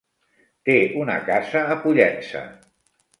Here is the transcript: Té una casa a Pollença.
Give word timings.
Té 0.69 0.77
una 1.01 1.17
casa 1.27 1.61
a 1.73 1.75
Pollença. 1.83 2.41